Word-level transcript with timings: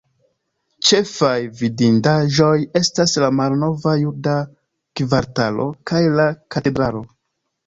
Ĉefaj 0.87 1.33
vidindaĵoj 1.59 2.55
estas 2.79 3.13
la 3.25 3.29
malnova 3.41 3.95
juda 4.05 4.35
kvartalo, 5.03 5.69
kaj 5.93 6.03
la 6.17 6.27
Katedralo. 6.57 7.05